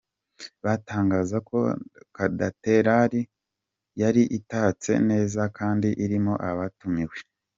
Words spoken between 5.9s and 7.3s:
irimo abatumiwe.